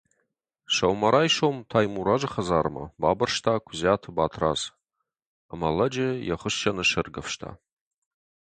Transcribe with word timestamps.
Сӕумӕрайсом 0.75 1.55
Таймуразы 1.69 2.27
хӕдзармӕ 2.33 2.83
бабырста 3.01 3.53
Куыдзиты 3.65 4.09
Батрадз 4.17 4.63
ӕмӕ 5.53 5.69
лӕджы 5.77 6.09
йӕ 6.27 6.35
хуыссӕны 6.41 6.83
сӕргӕвста. 6.91 7.49